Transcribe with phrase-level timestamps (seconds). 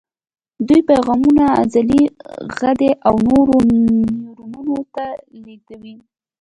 [0.67, 2.03] دوی پیغامونه عضلې،
[2.57, 5.05] غدې او نورو نیورونونو ته
[5.43, 5.95] لېږدوي.